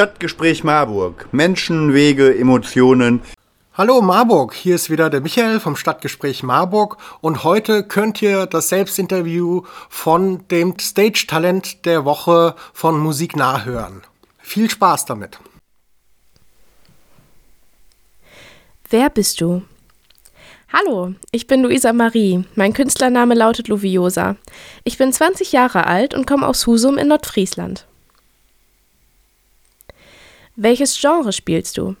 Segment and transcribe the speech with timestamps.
[0.00, 1.28] Stadtgespräch Marburg.
[1.30, 3.20] Menschen, Wege, Emotionen.
[3.74, 8.70] Hallo Marburg, hier ist wieder der Michael vom Stadtgespräch Marburg und heute könnt ihr das
[8.70, 14.00] Selbstinterview von dem Stage-Talent der Woche von Musik nachhören.
[14.38, 15.38] Viel Spaß damit.
[18.88, 19.60] Wer bist du?
[20.72, 22.42] Hallo, ich bin Luisa Marie.
[22.54, 24.36] Mein Künstlername lautet Luviosa.
[24.84, 27.86] Ich bin 20 Jahre alt und komme aus Husum in Nordfriesland.
[30.56, 31.96] Welches Genre spielst du?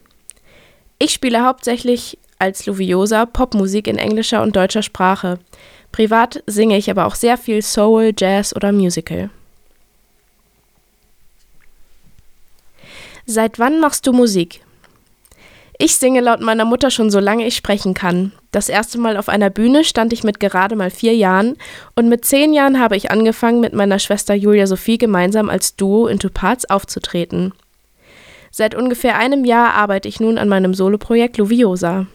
[0.98, 5.38] Ich spiele hauptsächlich als Luviosa Popmusik in englischer und deutscher Sprache.
[5.92, 9.30] Privat singe ich aber auch sehr viel Soul, Jazz oder Musical.
[13.26, 14.62] Seit wann machst du Musik?
[15.78, 18.32] Ich singe laut meiner Mutter schon so lange ich sprechen kann.
[18.50, 21.56] Das erste Mal auf einer Bühne stand ich mit gerade mal vier Jahren
[21.94, 26.06] und mit zehn Jahren habe ich angefangen, mit meiner Schwester Julia Sophie gemeinsam als Duo
[26.06, 27.54] in Two Parts aufzutreten.
[28.60, 32.06] Seit ungefähr einem Jahr arbeite ich nun an meinem Soloprojekt Luviosa.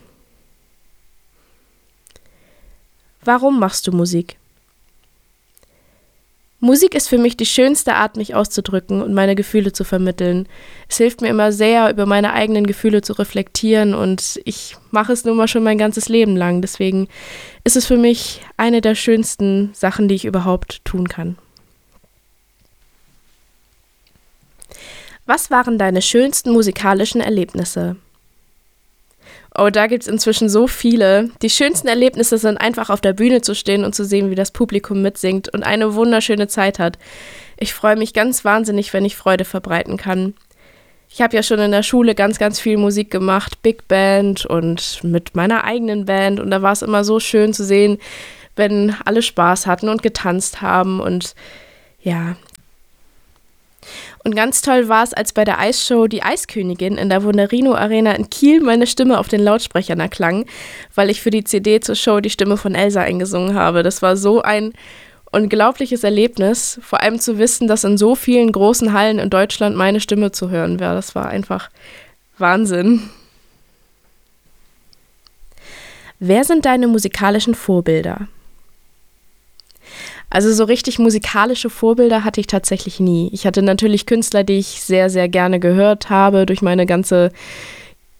[3.23, 4.37] Warum machst du Musik?
[6.59, 10.47] Musik ist für mich die schönste Art, mich auszudrücken und meine Gefühle zu vermitteln.
[10.87, 15.25] Es hilft mir immer sehr, über meine eigenen Gefühle zu reflektieren und ich mache es
[15.25, 16.61] nun mal schon mein ganzes Leben lang.
[16.61, 17.07] Deswegen
[17.63, 21.39] ist es für mich eine der schönsten Sachen, die ich überhaupt tun kann.
[25.25, 27.95] Was waren deine schönsten musikalischen Erlebnisse?
[29.57, 31.29] Oh, da gibt es inzwischen so viele.
[31.41, 34.51] Die schönsten Erlebnisse sind einfach auf der Bühne zu stehen und zu sehen, wie das
[34.51, 36.99] Publikum mitsingt und eine wunderschöne Zeit hat.
[37.57, 40.33] Ich freue mich ganz wahnsinnig, wenn ich Freude verbreiten kann.
[41.09, 45.01] Ich habe ja schon in der Schule ganz, ganz viel Musik gemacht, Big Band und
[45.03, 46.41] mit meiner eigenen Band.
[46.41, 47.97] Und da war es immer so schön zu sehen,
[48.57, 50.99] wenn alle Spaß hatten und getanzt haben.
[50.99, 51.33] Und
[52.01, 52.35] ja,
[54.25, 58.11] und ganz toll war es, als bei der Eisshow Die Eiskönigin in der Wunderino Arena
[58.13, 60.47] in Kiel meine Stimme auf den Lautsprechern erklang,
[60.95, 63.83] weil ich für die CD zur Show die Stimme von Elsa eingesungen habe.
[63.83, 64.73] Das war so ein
[65.31, 69.99] unglaubliches Erlebnis, vor allem zu wissen, dass in so vielen großen Hallen in Deutschland meine
[69.99, 70.95] Stimme zu hören wäre.
[70.95, 71.69] Das war einfach
[72.39, 73.03] Wahnsinn.
[76.17, 78.27] Wer sind deine musikalischen Vorbilder?
[80.35, 83.29] Also so richtig musikalische Vorbilder hatte ich tatsächlich nie.
[83.31, 87.31] Ich hatte natürlich Künstler, die ich sehr, sehr gerne gehört habe durch meine ganze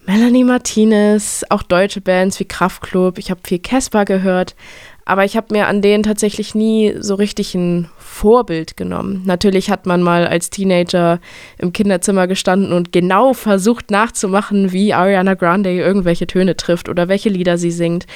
[0.04, 3.16] Melanie Martinez, auch deutsche Bands wie Kraftklub.
[3.16, 4.54] Ich habe viel Casper gehört.
[5.04, 9.22] Aber ich habe mir an denen tatsächlich nie so richtig ein Vorbild genommen.
[9.26, 11.20] Natürlich hat man mal als Teenager
[11.58, 17.28] im Kinderzimmer gestanden und genau versucht nachzumachen, wie Ariana Grande irgendwelche Töne trifft oder welche
[17.28, 18.06] Lieder sie singt.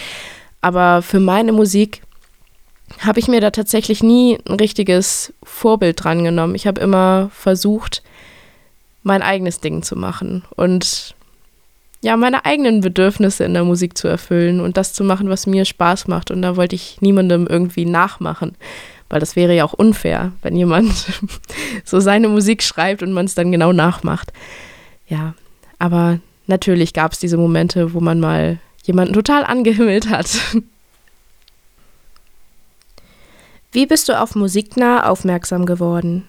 [0.60, 2.02] Aber für meine Musik
[3.00, 6.54] habe ich mir da tatsächlich nie ein richtiges Vorbild dran genommen.
[6.54, 8.02] Ich habe immer versucht,
[9.02, 10.44] mein eigenes Ding zu machen.
[10.56, 11.14] Und
[12.00, 15.64] ja, meine eigenen Bedürfnisse in der Musik zu erfüllen und das zu machen, was mir
[15.64, 16.30] Spaß macht.
[16.30, 18.54] Und da wollte ich niemandem irgendwie nachmachen,
[19.08, 20.92] weil das wäre ja auch unfair, wenn jemand
[21.84, 24.32] so seine Musik schreibt und man es dann genau nachmacht.
[25.08, 25.34] Ja,
[25.78, 30.30] aber natürlich gab es diese Momente, wo man mal jemanden total angehimmelt hat.
[33.72, 36.26] Wie bist du auf Musiknah aufmerksam geworden?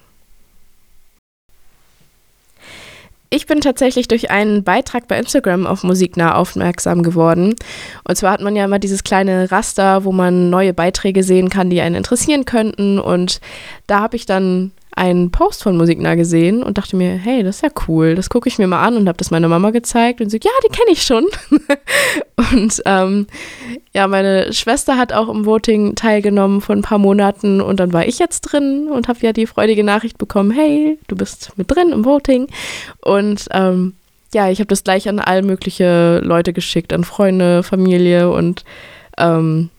[3.31, 7.53] Ich bin tatsächlich durch einen Beitrag bei Instagram auf Musiknah aufmerksam geworden.
[8.07, 11.69] Und zwar hat man ja immer dieses kleine Raster, wo man neue Beiträge sehen kann,
[11.69, 12.97] die einen interessieren könnten.
[12.97, 13.39] Und
[13.85, 17.61] da habe ich dann einen Post von Musiknah gesehen und dachte mir, hey, das ist
[17.61, 20.29] ja cool, das gucke ich mir mal an und habe das meiner Mama gezeigt und
[20.29, 21.25] sie, ja, die kenne ich schon.
[22.53, 23.27] und ähm,
[23.93, 28.07] ja, meine Schwester hat auch im Voting teilgenommen vor ein paar Monaten und dann war
[28.07, 31.91] ich jetzt drin und habe ja die freudige Nachricht bekommen, hey, du bist mit drin
[31.91, 32.47] im Voting.
[33.01, 33.93] Und ähm,
[34.33, 38.63] ja, ich habe das gleich an all mögliche Leute geschickt, an Freunde, Familie und
[39.17, 39.69] ähm,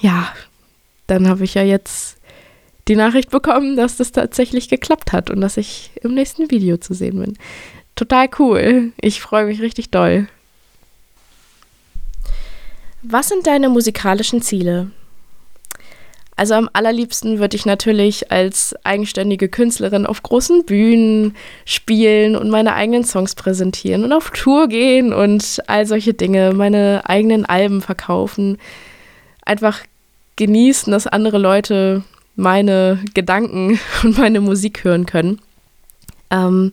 [0.00, 0.28] ja,
[1.06, 2.18] dann habe ich ja jetzt
[2.88, 6.94] die Nachricht bekommen, dass das tatsächlich geklappt hat und dass ich im nächsten Video zu
[6.94, 7.38] sehen bin.
[7.94, 8.92] Total cool.
[9.00, 10.26] Ich freue mich richtig doll.
[13.02, 14.90] Was sind deine musikalischen Ziele?
[16.34, 21.36] Also am allerliebsten würde ich natürlich als eigenständige Künstlerin auf großen Bühnen
[21.66, 27.02] spielen und meine eigenen Songs präsentieren und auf Tour gehen und all solche Dinge, meine
[27.04, 28.58] eigenen Alben verkaufen.
[29.44, 29.80] Einfach
[30.36, 32.02] genießen, dass andere Leute
[32.36, 35.40] meine Gedanken und meine Musik hören können.
[36.30, 36.72] Ähm,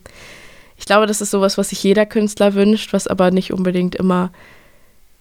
[0.78, 4.32] Ich glaube, das ist sowas, was sich jeder Künstler wünscht, was aber nicht unbedingt immer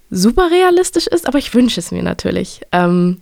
[0.10, 2.62] super realistisch ist, aber ich wünsche es mir natürlich.
[2.72, 3.20] Ähm,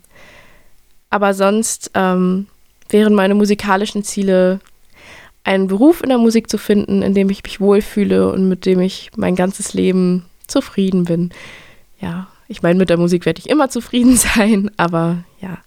[1.10, 2.48] aber sonst ähm,
[2.90, 4.60] wären meine musikalischen Ziele,
[5.44, 8.82] einen Beruf in der Musik zu finden, in dem ich mich wohlfühle und mit dem
[8.82, 11.32] ich mein ganzes Leben zufrieden bin.
[12.00, 15.58] Ja, ich meine, mit der Musik werde ich immer zufrieden sein, aber ja,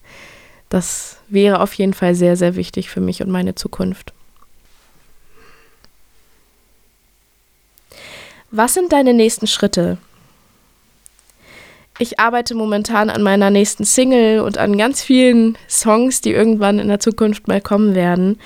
[0.70, 4.14] das wäre auf jeden Fall sehr, sehr wichtig für mich und meine Zukunft.
[8.52, 9.99] Was sind deine nächsten Schritte?
[11.99, 16.88] Ich arbeite momentan an meiner nächsten Single und an ganz vielen Songs, die irgendwann in
[16.88, 18.40] der Zukunft mal kommen werden.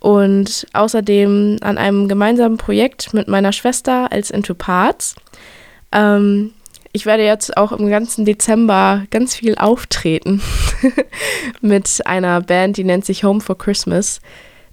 [0.00, 5.14] Und außerdem an einem gemeinsamen Projekt mit meiner Schwester als Into Parts.
[5.92, 6.52] Ähm,
[6.92, 10.42] ich werde jetzt auch im ganzen Dezember ganz viel auftreten
[11.60, 14.20] mit einer Band, die nennt sich Home for Christmas.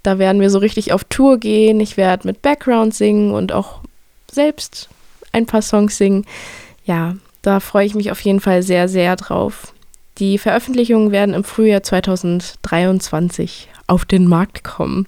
[0.04, 1.80] Da werden wir so richtig auf Tour gehen.
[1.80, 3.82] Ich werde mit Background singen und auch
[4.32, 4.90] selbst
[5.32, 6.26] ein paar Songs singen.
[6.86, 9.74] Ja, da freue ich mich auf jeden Fall sehr, sehr drauf.
[10.18, 15.08] Die Veröffentlichungen werden im Frühjahr 2023 auf den Markt kommen.